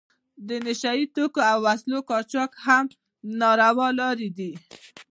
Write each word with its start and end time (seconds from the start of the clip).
د 0.47 0.49
نشه 0.65 0.91
یي 0.97 1.05
توکو 1.15 1.41
او 1.51 1.57
وسلو 1.65 1.99
قاچاق 2.09 2.51
هم 2.65 2.85
ناروا 3.39 3.87
لارې 3.99 4.29
دي. 4.37 4.51